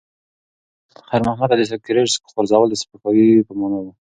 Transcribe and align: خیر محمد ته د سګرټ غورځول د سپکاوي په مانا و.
خیر 1.07 1.21
محمد 1.27 1.49
ته 1.51 1.55
د 1.57 1.61
سګرټ 1.71 2.09
غورځول 2.33 2.67
د 2.69 2.75
سپکاوي 2.81 3.27
په 3.47 3.53
مانا 3.59 3.77
و. 3.81 3.85